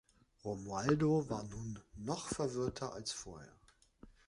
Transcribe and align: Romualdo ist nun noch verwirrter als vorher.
Romualdo 0.43 1.19
ist 1.19 1.29
nun 1.51 1.77
noch 1.95 2.27
verwirrter 2.29 2.91
als 2.93 3.11
vorher. 3.11 3.55